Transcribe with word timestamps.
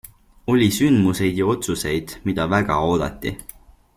Oli 0.53 0.69
sündmuseid 0.77 1.41
ja 1.41 1.51
otsuseid, 1.53 2.17
mida 2.31 2.49
väga 2.57 2.81
oodati. 2.89 3.37